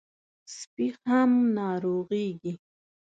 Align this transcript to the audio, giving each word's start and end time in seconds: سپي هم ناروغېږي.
سپي 0.57 0.87
هم 1.03 1.31
ناروغېږي. 1.57 2.53